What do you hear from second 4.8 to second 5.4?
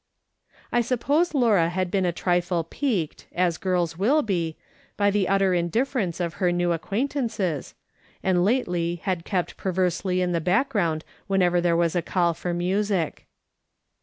by the